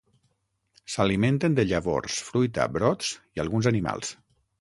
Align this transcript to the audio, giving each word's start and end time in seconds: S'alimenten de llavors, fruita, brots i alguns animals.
S'alimenten 0.93 1.57
de 1.59 1.65
llavors, 1.71 2.15
fruita, 2.29 2.65
brots 2.79 3.11
i 3.37 3.43
alguns 3.45 3.69
animals. 3.73 4.11